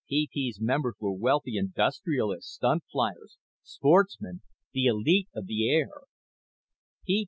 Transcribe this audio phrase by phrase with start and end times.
[0.11, 4.41] PP's members were wealthy industrialists, stunt flyers, sportsmen
[4.73, 5.91] the elite of the air.